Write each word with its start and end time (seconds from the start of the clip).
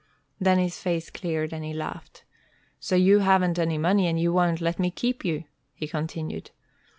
Then 0.39 0.57
his 0.57 0.79
face 0.79 1.11
cleared, 1.11 1.53
and 1.53 1.63
he 1.63 1.73
laughed. 1.75 2.23
"So 2.79 2.95
you 2.95 3.19
haven't 3.19 3.59
any 3.59 3.77
money, 3.77 4.07
and 4.07 4.19
you 4.19 4.33
won't 4.33 4.59
let 4.59 4.79
me 4.79 4.89
keep 4.89 5.23
you," 5.23 5.43
he 5.75 5.87
continued. 5.87 6.49